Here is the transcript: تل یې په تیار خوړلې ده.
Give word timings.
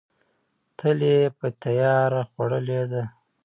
تل 0.77 0.99
یې 1.11 1.19
په 1.37 1.47
تیار 1.63 2.11
خوړلې 2.31 2.81
ده. 2.91 3.03